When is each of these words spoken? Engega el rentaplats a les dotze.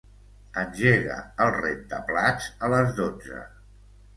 Engega 0.61 1.17
el 1.45 1.53
rentaplats 1.57 2.51
a 2.69 2.73
les 2.75 2.99
dotze. 3.03 3.45